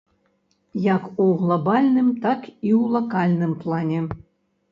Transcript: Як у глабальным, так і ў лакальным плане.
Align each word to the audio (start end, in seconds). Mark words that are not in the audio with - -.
Як 0.93 1.03
у 1.25 1.25
глабальным, 1.41 2.09
так 2.25 2.49
і 2.51 2.51
ў 2.53 2.81
лакальным 2.95 3.53
плане. 3.65 3.99